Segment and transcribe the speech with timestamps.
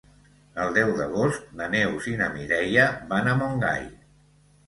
[0.61, 3.85] El deu d'agost na Neus i na Mireia van a Montgai.